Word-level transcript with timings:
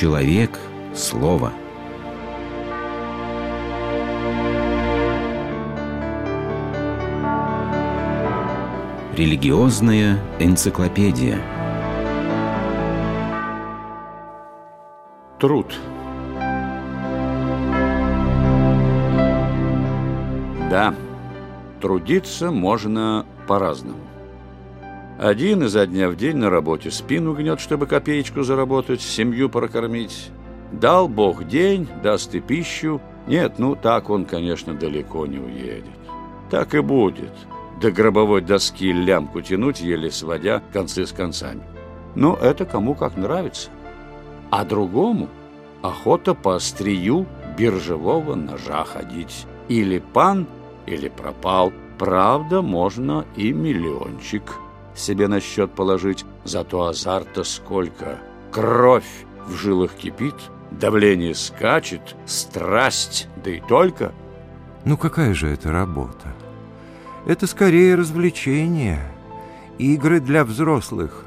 Человек– 0.00 0.58
слово. 0.94 1.52
Религиозная 9.14 10.18
энциклопедия. 10.38 11.38
Труд. 15.38 15.78
Да, 20.70 20.94
трудиться 21.82 22.50
можно 22.50 23.26
по-разному. 23.46 24.00
Один 25.20 25.64
изо 25.64 25.86
дня 25.86 26.08
в 26.08 26.16
день 26.16 26.38
на 26.38 26.48
работе 26.48 26.90
спину 26.90 27.34
гнет, 27.34 27.60
чтобы 27.60 27.86
копеечку 27.86 28.42
заработать, 28.42 29.02
семью 29.02 29.50
прокормить. 29.50 30.30
Дал 30.72 31.08
Бог 31.08 31.46
день, 31.46 31.86
даст 32.02 32.34
и 32.34 32.40
пищу. 32.40 33.02
Нет, 33.26 33.58
ну 33.58 33.76
так 33.76 34.08
он, 34.08 34.24
конечно, 34.24 34.72
далеко 34.72 35.26
не 35.26 35.38
уедет. 35.38 35.84
Так 36.50 36.74
и 36.74 36.80
будет. 36.80 37.34
До 37.82 37.90
гробовой 37.90 38.40
доски 38.40 38.90
лямку 38.90 39.42
тянуть, 39.42 39.82
еле 39.82 40.10
сводя 40.10 40.62
концы 40.72 41.04
с 41.04 41.12
концами. 41.12 41.60
Но 42.14 42.34
это 42.40 42.64
кому 42.64 42.94
как 42.94 43.18
нравится. 43.18 43.68
А 44.48 44.64
другому 44.64 45.28
охота 45.82 46.32
по 46.32 46.54
острию 46.54 47.26
биржевого 47.58 48.36
ножа 48.36 48.84
ходить. 48.84 49.44
Или 49.68 49.98
пан, 49.98 50.46
или 50.86 51.10
пропал. 51.10 51.74
Правда, 51.98 52.62
можно 52.62 53.26
и 53.36 53.52
миллиончик 53.52 54.44
себе 54.94 55.28
на 55.28 55.40
счет 55.40 55.72
положить, 55.72 56.24
зато 56.44 56.86
азарта 56.86 57.44
сколько. 57.44 58.18
Кровь 58.50 59.26
в 59.46 59.54
жилах 59.54 59.92
кипит, 59.92 60.34
давление 60.70 61.34
скачет, 61.34 62.16
страсть, 62.26 63.28
да 63.44 63.50
и 63.50 63.60
только. 63.60 64.12
Ну 64.84 64.96
какая 64.96 65.34
же 65.34 65.48
это 65.48 65.70
работа? 65.70 66.34
Это 67.26 67.46
скорее 67.46 67.96
развлечение, 67.96 69.00
игры 69.78 70.20
для 70.20 70.44
взрослых. 70.44 71.24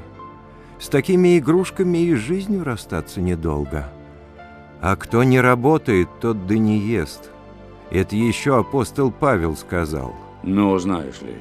С 0.78 0.88
такими 0.88 1.38
игрушками 1.38 1.98
и 1.98 2.14
жизнью 2.14 2.64
расстаться 2.64 3.20
недолго. 3.20 3.88
А 4.80 4.96
кто 4.96 5.22
не 5.22 5.40
работает, 5.40 6.08
тот 6.20 6.46
да 6.46 6.58
не 6.58 6.78
ест. 6.78 7.30
Это 7.90 8.16
еще 8.16 8.58
апостол 8.58 9.10
Павел 9.12 9.56
сказал. 9.56 10.14
Ну, 10.42 10.76
знаешь 10.78 11.22
ли, 11.22 11.36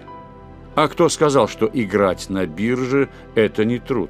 а 0.76 0.88
кто 0.88 1.10
сказал, 1.10 1.48
что 1.48 1.70
играть 1.72 2.30
на 2.30 2.46
бирже– 2.46 3.10
это 3.36 3.64
не 3.66 3.80
труд? 3.80 4.10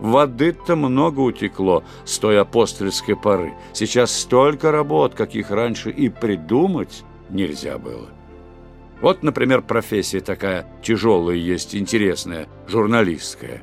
Воды-то 0.00 0.76
много 0.76 1.20
утекло 1.20 1.82
с 2.04 2.18
той 2.18 2.40
апостольской 2.40 3.16
поры. 3.16 3.52
Сейчас 3.72 4.12
столько 4.16 4.70
работ, 4.70 5.14
каких 5.14 5.50
раньше 5.50 5.90
и 5.90 6.08
придумать 6.08 7.02
нельзя 7.30 7.78
было. 7.78 8.08
Вот, 9.00 9.22
например, 9.24 9.62
профессия 9.62 10.20
такая 10.20 10.66
тяжелая 10.82 11.36
есть, 11.36 11.74
интересная, 11.74 12.46
журналистская. 12.68 13.62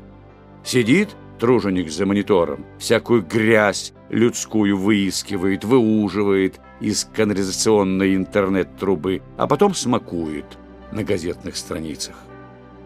Сидит 0.63 1.15
труженик 1.39 1.89
за 1.89 2.05
монитором, 2.05 2.65
всякую 2.79 3.21
грязь 3.21 3.93
людскую 4.09 4.77
выискивает, 4.77 5.63
выуживает 5.63 6.59
из 6.81 7.05
канализационной 7.05 8.15
интернет-трубы, 8.15 9.21
а 9.37 9.47
потом 9.47 9.73
смакует– 9.73 10.45
на 10.91 11.03
газетных 11.03 11.57
страницах. 11.57 12.15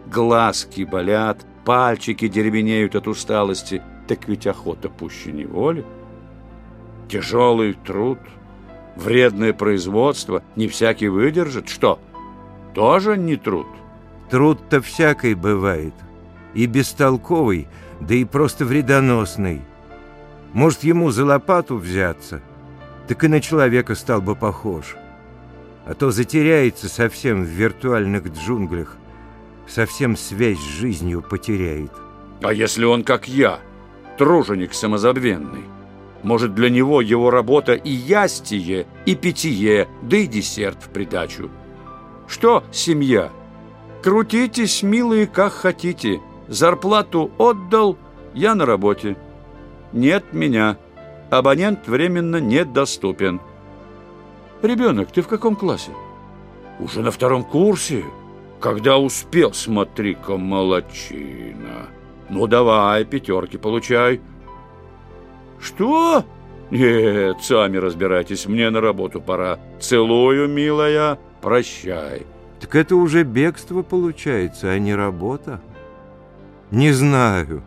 Глазки 0.06 0.82
болят, 0.82 1.44
пальчики 1.64 2.28
деревенеют 2.28 2.96
от 2.96 3.06
усталости, 3.06 3.82
так 4.08 4.28
ведь 4.28 4.46
охота 4.46 4.88
пуще 4.88 5.32
неволи. 5.32 5.84
Тяжелый 7.08 7.74
труд, 7.74 8.18
вредное 8.96 9.52
производство 9.52 10.42
не 10.56 10.68
всякий 10.68 11.08
выдержит. 11.08 11.68
Что, 11.68 11.98
тоже 12.74 13.16
не 13.16 13.36
труд? 13.36 13.66
Труд-то 14.30 14.80
всякой 14.80 15.34
бывает, 15.34 15.94
и 16.54 16.66
бестолковый, 16.66 17.68
да 18.00 18.14
и 18.14 18.24
просто 18.24 18.64
вредоносный. 18.64 19.62
Может, 20.52 20.84
ему 20.84 21.10
за 21.10 21.24
лопату 21.24 21.76
взяться, 21.76 22.40
так 23.06 23.22
и 23.24 23.28
на 23.28 23.40
человека 23.40 23.94
стал 23.94 24.20
бы 24.20 24.34
похож 24.34 24.96
а 25.86 25.94
то 25.94 26.10
затеряется 26.10 26.88
совсем 26.88 27.42
в 27.42 27.46
виртуальных 27.46 28.28
джунглях, 28.28 28.96
совсем 29.66 30.16
связь 30.16 30.58
с 30.58 30.78
жизнью 30.80 31.22
потеряет. 31.22 31.92
А 32.42 32.52
если 32.52 32.84
он, 32.84 33.04
как 33.04 33.28
я, 33.28 33.60
труженик 34.18 34.74
самозабвенный? 34.74 35.64
Может, 36.22 36.54
для 36.54 36.68
него 36.68 37.00
его 37.00 37.30
работа 37.30 37.72
и 37.72 37.90
ястие, 37.90 38.86
и 39.06 39.14
питье, 39.14 39.88
да 40.02 40.18
и 40.18 40.26
десерт 40.26 40.82
в 40.82 40.90
придачу? 40.90 41.50
Что 42.28 42.62
семья? 42.72 43.30
Крутитесь, 44.02 44.82
милые, 44.82 45.26
как 45.26 45.52
хотите. 45.52 46.20
Зарплату 46.48 47.30
отдал, 47.38 47.96
я 48.34 48.54
на 48.54 48.66
работе. 48.66 49.16
Нет 49.92 50.32
меня. 50.32 50.76
Абонент 51.30 51.86
временно 51.86 52.36
недоступен. 52.36 53.40
Ребенок, 54.62 55.10
ты 55.10 55.22
в 55.22 55.28
каком 55.28 55.56
классе? 55.56 55.90
Уже 56.78 57.00
на 57.00 57.10
втором 57.10 57.44
курсе. 57.44 58.04
Когда 58.60 58.98
успел, 58.98 59.54
смотри-ка, 59.54 60.36
молочина. 60.36 61.88
Ну, 62.28 62.46
давай, 62.46 63.04
пятерки 63.04 63.56
получай. 63.56 64.20
Что? 65.58 66.24
Нет, 66.70 67.38
сами 67.42 67.78
разбирайтесь, 67.78 68.46
мне 68.46 68.68
на 68.70 68.80
работу 68.80 69.20
пора. 69.20 69.58
Целую, 69.80 70.48
милая, 70.48 71.18
прощай. 71.40 72.26
Так 72.60 72.74
это 72.76 72.96
уже 72.96 73.24
бегство 73.24 73.82
получается, 73.82 74.70
а 74.70 74.78
не 74.78 74.94
работа? 74.94 75.60
Не 76.70 76.92
знаю. 76.92 77.62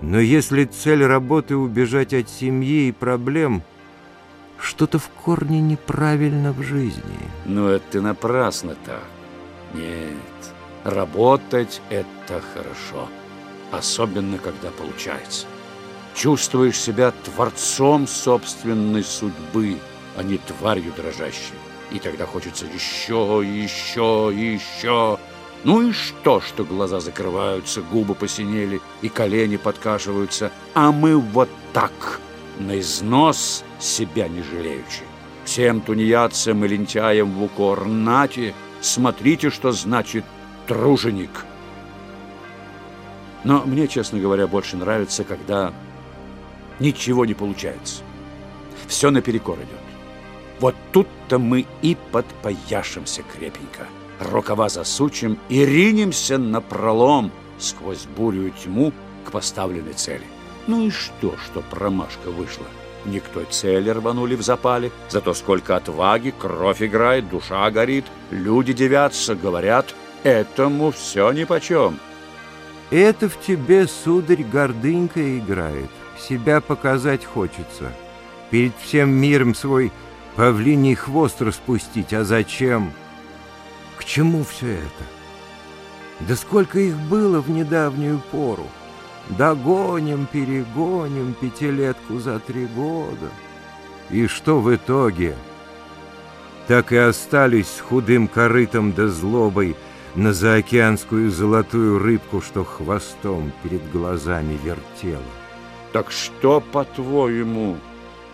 Но 0.00 0.18
если 0.18 0.64
цель 0.64 1.04
работы 1.04 1.54
убежать 1.54 2.14
от 2.14 2.30
семьи 2.30 2.88
и 2.88 2.92
проблем– 2.92 3.62
что-то 4.62 4.98
в 4.98 5.08
корне 5.08 5.60
неправильно 5.60 6.52
в 6.52 6.62
жизни. 6.62 7.18
Ну, 7.44 7.68
это 7.68 7.84
ты 7.90 8.00
напрасно 8.00 8.76
так. 8.86 9.02
Нет, 9.74 10.54
работать– 10.84 11.80
это 11.90 12.40
хорошо. 12.54 13.08
Особенно, 13.72 14.38
когда 14.38 14.70
получается. 14.70 15.46
Чувствуешь 16.14 16.78
себя 16.78 17.12
творцом 17.24 18.06
собственной 18.06 19.02
судьбы, 19.02 19.78
а 20.16 20.22
не 20.22 20.38
тварью 20.38 20.92
дрожащей. 20.96 21.54
И 21.90 21.98
тогда 21.98 22.26
хочется 22.26 22.66
еще, 22.66 23.42
еще, 23.44 24.30
еще. 24.34 25.18
Ну 25.64 25.88
и 25.88 25.92
что, 25.92 26.40
что 26.40 26.64
глаза 26.64 27.00
закрываются, 27.00 27.82
губы 27.82 28.14
посинели 28.14 28.80
и 29.00 29.08
колени 29.08 29.56
подкашиваются, 29.56 30.52
а 30.74 30.92
мы 30.92 31.16
вот 31.16 31.48
так– 31.72 32.20
на 32.58 32.78
износ 32.80 33.64
себя 33.82 34.28
не 34.28 34.42
жалеючи. 34.42 35.02
Всем 35.44 35.80
тунеядцам 35.80 36.64
и 36.64 36.68
лентяям 36.68 37.32
в 37.32 37.42
укор 37.42 37.86
нате, 37.86 38.54
смотрите, 38.80 39.50
что 39.50 39.72
значит 39.72 40.24
труженик. 40.66 41.44
Но 43.44 43.62
мне, 43.64 43.88
честно 43.88 44.20
говоря, 44.20 44.46
больше 44.46 44.76
нравится, 44.76 45.24
когда 45.24 45.72
ничего 46.78 47.26
не 47.26 47.34
получается. 47.34 48.02
Все 48.86 49.10
наперекор 49.10 49.56
идет. 49.56 49.80
Вот 50.60 50.76
тут-то 50.92 51.38
мы 51.40 51.66
и 51.82 51.96
подпояшемся 52.12 53.22
крепенько. 53.22 53.88
Рукава 54.20 54.68
засучим 54.68 55.38
и 55.48 55.64
ринемся 55.64 56.38
на 56.38 56.60
пролом 56.60 57.32
сквозь 57.58 58.04
бурю 58.16 58.46
и 58.46 58.50
тьму 58.52 58.92
к 59.24 59.32
поставленной 59.32 59.94
цели. 59.94 60.24
Ну 60.68 60.86
и 60.86 60.90
что, 60.90 61.34
что 61.36 61.62
промашка 61.62 62.30
вышла? 62.30 62.66
Никто 63.04 63.42
цели 63.44 63.90
рванули 63.90 64.36
в 64.36 64.42
запале, 64.42 64.92
зато 65.08 65.34
сколько 65.34 65.76
отваги, 65.76 66.32
кровь 66.36 66.82
играет, 66.82 67.28
душа 67.28 67.70
горит, 67.70 68.04
люди 68.30 68.72
девятся, 68.72 69.34
говорят, 69.34 69.94
этому 70.22 70.92
все 70.92 71.32
нипочем. 71.32 71.98
Это 72.90 73.28
в 73.28 73.40
тебе, 73.40 73.88
сударь, 73.88 74.44
гордынька 74.44 75.38
играет, 75.38 75.90
себя 76.18 76.60
показать 76.60 77.24
хочется, 77.24 77.92
перед 78.50 78.76
всем 78.76 79.10
миром 79.10 79.54
свой 79.54 79.90
павлиний 80.36 80.94
хвост 80.94 81.42
распустить, 81.42 82.12
а 82.12 82.24
зачем? 82.24 82.92
К 83.96 84.04
чему 84.04 84.44
все 84.44 84.74
это? 84.74 85.04
Да 86.20 86.36
сколько 86.36 86.78
их 86.78 86.96
было 86.96 87.40
в 87.40 87.50
недавнюю 87.50 88.20
пору? 88.30 88.68
Догоним, 89.28 90.26
перегоним 90.30 91.34
пятилетку 91.34 92.18
за 92.18 92.38
три 92.40 92.66
года. 92.66 93.30
И 94.10 94.26
что 94.26 94.60
в 94.60 94.74
итоге? 94.74 95.34
Так 96.68 96.92
и 96.92 96.96
остались 96.96 97.80
худым 97.80 98.28
корытом 98.28 98.92
да 98.92 99.08
злобой 99.08 99.76
на 100.14 100.32
заокеанскую 100.32 101.30
золотую 101.30 101.98
рыбку, 101.98 102.40
что 102.40 102.64
хвостом 102.64 103.52
перед 103.62 103.90
глазами 103.90 104.58
вертела. 104.62 105.22
Так 105.92 106.10
что, 106.10 106.60
по-твоему, 106.60 107.76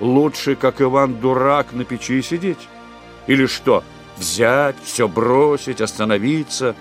лучше, 0.00 0.56
как 0.56 0.80
Иван-дурак, 0.80 1.72
на 1.72 1.84
печи 1.84 2.22
сидеть? 2.22 2.68
Или 3.26 3.46
что, 3.46 3.84
взять, 4.16 4.76
все 4.82 5.08
бросить, 5.08 5.80
остановиться, 5.80 6.74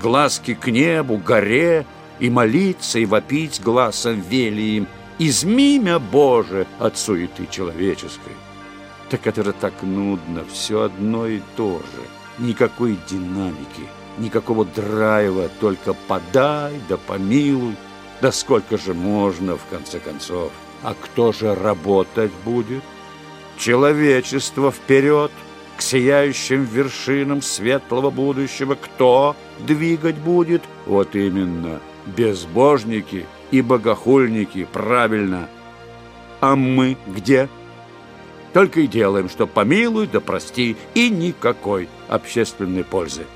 глазки 0.00 0.54
к 0.54 0.68
небу, 0.68 1.16
горе, 1.16 1.86
и 2.18 2.30
молиться, 2.30 2.98
и 2.98 3.06
вопить 3.06 3.60
глазом 3.62 4.20
велием, 4.20 4.86
измимя 5.18 5.98
Боже 5.98 6.66
от 6.78 6.96
суеты 6.96 7.46
человеческой? 7.50 8.32
Так 9.10 9.26
это 9.26 9.44
же 9.44 9.52
так 9.52 9.82
нудно, 9.82 10.44
все 10.52 10.82
одно 10.82 11.26
и 11.26 11.40
то 11.56 11.78
же. 11.78 12.44
Никакой 12.44 12.98
динамики, 13.08 13.88
никакого 14.18 14.64
драйва, 14.64 15.48
только 15.60 15.94
подай 15.94 16.80
да 16.88 16.96
помилуй. 16.96 17.76
Да 18.20 18.32
сколько 18.32 18.78
же 18.78 18.94
можно, 18.94 19.56
в 19.56 19.66
конце 19.66 20.00
концов? 20.00 20.50
А 20.82 20.94
кто 20.94 21.32
же 21.32 21.54
работать 21.54 22.32
будет? 22.44 22.82
Человечество 23.58 24.72
вперед, 24.72 25.30
к 25.76 25.82
сияющим 25.82 26.64
вершинам 26.64 27.42
светлого 27.42 28.10
будущего. 28.10 28.74
Кто 28.74 29.36
двигать 29.60 30.16
будет? 30.16 30.62
Вот 30.86 31.14
именно, 31.14 31.80
безбожники 32.06 33.26
и 33.50 33.62
богохульники, 33.62 34.66
правильно. 34.72 35.48
А 36.40 36.56
мы 36.56 36.96
где? 37.06 37.48
Только 38.52 38.80
и 38.80 38.86
делаем, 38.86 39.28
что 39.28 39.46
помилуй 39.46 40.06
да 40.06 40.20
прости, 40.20 40.76
и 40.94 41.10
никакой 41.10 41.88
общественной 42.08 42.84
пользы. 42.84 43.26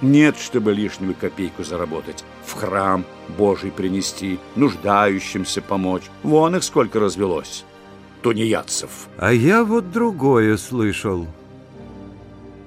Нет, 0.00 0.36
чтобы 0.36 0.72
лишнюю 0.72 1.14
копейку 1.14 1.62
заработать, 1.62 2.24
в 2.44 2.54
храм 2.54 3.04
Божий 3.38 3.70
принести, 3.70 4.40
нуждающимся 4.56 5.62
помочь. 5.62 6.02
Вон 6.24 6.56
их 6.56 6.64
сколько 6.64 6.98
развелось, 6.98 7.64
тунеядцев. 8.22 9.08
А 9.18 9.32
я 9.32 9.64
вот 9.64 9.90
другое 9.90 10.56
слышал. 10.56 11.26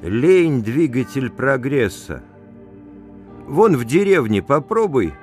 Лень— 0.02 0.62
двигатель 0.64 1.30
прогресса. 1.30 2.22
Вон 3.48 3.78
в 3.78 3.86
деревне 3.86 4.42
попробуй, 4.42 5.14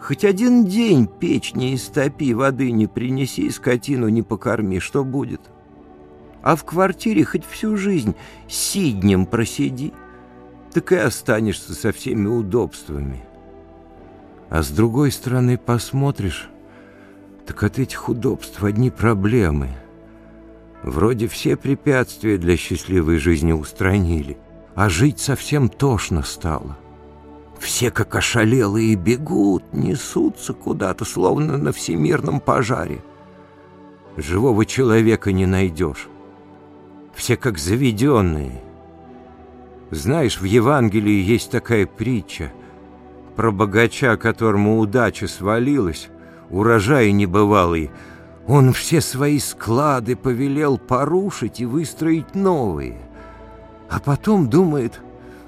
хоть 0.00 0.24
один 0.24 0.64
день 0.64 1.06
печь 1.06 1.54
не 1.54 1.74
истопи, 1.74 2.34
воды 2.34 2.70
не 2.72 2.86
принеси, 2.86 3.50
скотину 3.50 4.08
не 4.08 4.22
покорми, 4.22 4.80
что 4.80 5.04
будет? 5.04 5.40
А 6.42 6.56
в 6.56 6.64
квартире 6.64 7.24
хоть 7.24 7.44
всю 7.44 7.76
жизнь 7.76 8.14
сиднем 8.48 9.26
просиди— 9.26 9.92
так 10.72 10.92
и 10.92 10.96
останешься 10.96 11.74
со 11.74 11.92
всеми 11.92 12.26
удобствами. 12.26 13.24
А 14.50 14.62
с 14.62 14.70
другой 14.70 15.12
стороны 15.12 15.58
посмотришь, 15.58 16.48
так 17.48 17.62
от 17.62 17.78
этих 17.78 18.08
удобств 18.08 18.62
одни 18.62 18.90
проблемы. 18.90 19.70
Вроде 20.82 21.26
все 21.26 21.56
препятствия 21.56 22.36
для 22.36 22.56
счастливой 22.56 23.16
жизни 23.16 23.52
устранили, 23.52 24.36
а 24.74 24.88
жить 24.88 25.18
совсем 25.18 25.68
тошно 25.68 26.22
стало. 26.22 26.76
Все 27.58 27.90
как 27.90 28.14
ошалелые 28.14 28.94
бегут, 28.94 29.64
несутся 29.72 30.52
куда-то, 30.52 31.04
словно 31.04 31.56
на 31.56 31.72
всемирном 31.72 32.38
пожаре. 32.38 33.02
Живого 34.16 34.64
человека 34.64 35.32
не 35.32 35.46
найдешь. 35.46 36.06
Все 37.14 37.36
как 37.36 37.58
заведенные— 37.58 38.62
знаешь, 39.90 40.38
в 40.40 40.44
Евангелии 40.44 41.22
есть 41.22 41.50
такая 41.50 41.86
притча 41.86 42.52
про 43.36 43.50
богача, 43.50 44.16
которому 44.16 44.80
удача 44.80 45.26
свалилась, 45.26 46.10
урожай 46.50 47.12
небывалый. 47.12 47.90
Он 48.46 48.72
все 48.72 49.00
свои 49.00 49.38
склады 49.38 50.16
повелел 50.16 50.78
порушить 50.78 51.60
и 51.60 51.66
выстроить 51.66 52.34
новые. 52.34 52.98
А 53.90 54.00
потом 54.00 54.48
думает, 54.48 55.00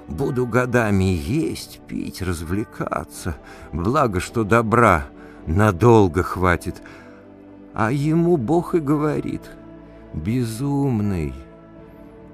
буду 0.07 0.45
годами 0.45 1.05
есть, 1.05 1.81
пить, 1.87 2.21
развлекаться. 2.21 3.37
Благо, 3.71 4.19
что 4.19 4.43
добра 4.43 5.07
надолго 5.47 6.23
хватит. 6.23 6.81
А 7.73 7.91
ему 7.91 8.37
Бог 8.37 8.75
и 8.75 8.79
говорит, 8.79 9.41
безумный, 10.13 11.33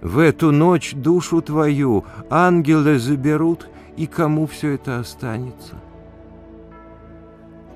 в 0.01 0.19
эту 0.19 0.51
ночь 0.51 0.93
душу 0.93 1.41
твою 1.41 2.05
ангелы 2.29 2.99
заберут, 2.99 3.67
и 3.95 4.05
кому 4.05 4.45
все 4.45 4.73
это 4.73 4.99
останется? 4.99 5.75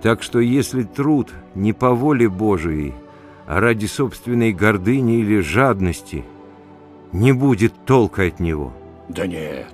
Так 0.01 0.23
что 0.23 0.39
если 0.39 0.83
труд 0.83 1.31
не 1.53 1.73
по 1.73 1.91
воле 1.91 2.27
Божией, 2.27 2.93
а 3.45 3.59
ради 3.59 3.85
собственной 3.85 4.51
гордыни 4.51 5.19
или 5.19 5.39
жадности, 5.39 6.25
не 7.11 7.33
будет 7.33 7.73
толка 7.85 8.23
от 8.23 8.39
него. 8.39 8.73
Да 9.09 9.27
нет. 9.27 9.67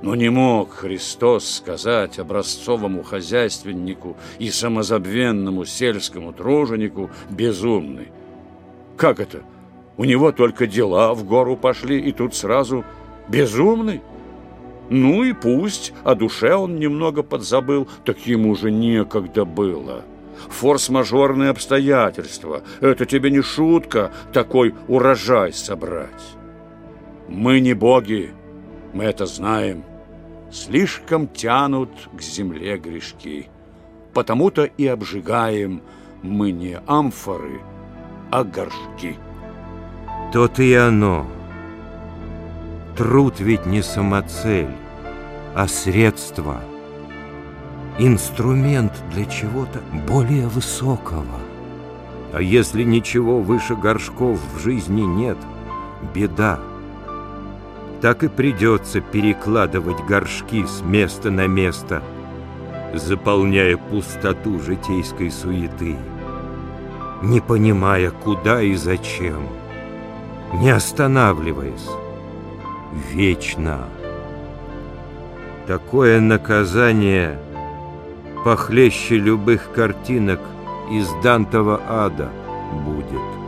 Но 0.00 0.14
не 0.14 0.30
мог 0.30 0.72
Христос 0.72 1.48
сказать 1.48 2.18
образцовому 2.18 3.02
хозяйственнику 3.02 4.16
и 4.38 4.50
самозабвенному 4.50 5.64
сельскому 5.64 6.32
труженику 6.32 7.10
безумный. 7.28 8.08
Как 8.96 9.20
это? 9.20 9.42
У 9.96 10.04
него 10.04 10.30
только 10.30 10.66
дела 10.66 11.14
в 11.14 11.24
гору 11.24 11.56
пошли, 11.56 12.00
и 12.00 12.12
тут 12.12 12.34
сразу 12.34 12.84
безумный. 13.28 14.00
Ну 14.90 15.22
и 15.22 15.32
пусть, 15.32 15.92
о 16.04 16.14
душе 16.14 16.54
он 16.54 16.76
немного 16.76 17.22
подзабыл, 17.22 17.88
так 18.04 18.18
ему 18.26 18.54
же 18.54 18.70
некогда 18.70 19.44
было. 19.44 20.02
Форс-мажорные 20.48 21.50
обстоятельства. 21.50 22.62
Это 22.80 23.04
тебе 23.04 23.30
не 23.30 23.42
шутка, 23.42 24.12
такой 24.32 24.74
урожай 24.86 25.52
собрать. 25.52 26.36
Мы 27.28 27.60
не 27.60 27.74
боги, 27.74 28.30
мы 28.94 29.04
это 29.04 29.26
знаем. 29.26 29.84
Слишком 30.50 31.28
тянут 31.28 31.90
к 32.16 32.22
земле 32.22 32.78
грешки. 32.78 33.48
Потому-то 34.14 34.64
и 34.64 34.86
обжигаем 34.86 35.82
мы 36.22 36.50
не 36.52 36.80
амфоры, 36.86 37.60
а 38.30 38.44
горшки. 38.44 39.16
То-то 40.32 40.62
и 40.62 40.72
оно. 40.72 41.26
Труд 42.98 43.38
ведь 43.38 43.64
не 43.64 43.80
самоцель, 43.80 44.74
а 45.54 45.68
средство. 45.68 46.60
Инструмент 47.96 48.92
для 49.12 49.24
чего-то 49.24 49.80
более 50.08 50.48
высокого. 50.48 51.38
А 52.32 52.42
если 52.42 52.82
ничего 52.82 53.40
выше 53.40 53.76
горшков 53.76 54.40
в 54.52 54.58
жизни 54.58 55.02
нет, 55.02 55.38
беда. 56.12 56.58
Так 58.00 58.24
и 58.24 58.28
придется 58.28 59.00
перекладывать 59.00 60.04
горшки 60.04 60.66
с 60.66 60.82
места 60.82 61.30
на 61.30 61.46
место, 61.46 62.02
заполняя 62.94 63.76
пустоту 63.76 64.58
житейской 64.58 65.30
суеты, 65.30 65.96
не 67.22 67.40
понимая, 67.40 68.10
куда 68.10 68.60
и 68.60 68.74
зачем 68.74 69.46
не 70.54 70.70
останавливаясь, 70.70 71.86
вечно. 72.92 73.88
Такое 75.66 76.20
наказание 76.20 77.38
похлеще 78.44 79.16
любых 79.16 79.72
картинок 79.72 80.40
из 80.90 81.08
Дантова 81.22 81.80
ада 81.86 82.30
будет. 82.84 83.47